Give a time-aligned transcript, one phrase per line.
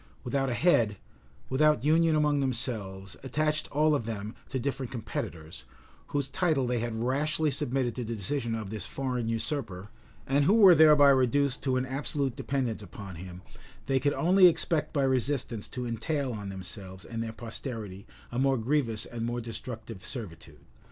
[0.23, 0.97] Without a head,
[1.47, 5.63] without union among themselves, attached all of them to different competitors,
[6.07, 9.89] whose title they had rashly submitted to the decision of this foreign usurper,
[10.25, 13.43] and who were thereby reduced to an absolute dependence upon him,
[13.85, 18.57] they could only expect by resistance to entail on themselves and their posterity a more
[18.57, 20.65] grievous and more destructive servitude.